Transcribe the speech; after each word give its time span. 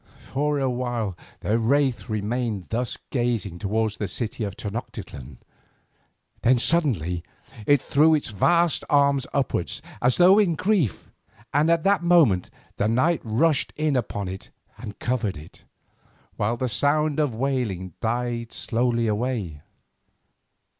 For 0.33 0.57
a 0.57 0.67
while 0.67 1.15
the 1.41 1.59
wraith 1.59 2.09
remained 2.09 2.69
thus 2.69 2.97
gazing 3.11 3.59
towards 3.59 3.97
the 3.97 4.07
city 4.07 4.43
of 4.43 4.57
Tenoctitlan, 4.57 5.37
then 6.41 6.57
suddenly 6.57 7.21
it 7.67 7.83
threw 7.83 8.15
its 8.15 8.29
vast 8.29 8.83
arms 8.89 9.27
upward 9.31 9.71
as 10.01 10.17
though 10.17 10.39
in 10.39 10.55
grief, 10.55 11.11
and 11.53 11.69
at 11.69 11.83
that 11.83 12.01
moment 12.01 12.49
the 12.77 12.87
night 12.87 13.21
rushed 13.23 13.73
in 13.75 13.95
upon 13.95 14.27
it 14.27 14.49
and 14.79 14.97
covered 14.97 15.37
it, 15.37 15.65
while 16.35 16.57
the 16.57 16.67
sound 16.67 17.19
of 17.19 17.35
wailing 17.35 17.93
died 18.01 18.51
slowly 18.51 19.05
away. 19.05 19.61